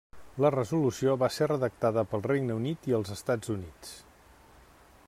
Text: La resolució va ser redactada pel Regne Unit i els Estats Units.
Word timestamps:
La 0.43 0.49
resolució 0.53 1.13
va 1.23 1.29
ser 1.35 1.49
redactada 1.51 2.05
pel 2.15 2.25
Regne 2.29 2.57
Unit 2.63 2.89
i 2.93 2.99
els 3.01 3.13
Estats 3.19 3.55
Units. 3.59 3.95